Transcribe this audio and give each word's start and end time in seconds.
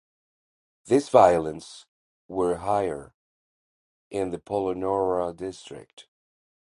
This 0.85 1.09
violence 1.09 1.85
were 2.27 2.55
higher 2.55 3.13
in 4.09 4.31
the 4.31 4.39
Polonnaruwa 4.39 5.35
district. 5.35 6.07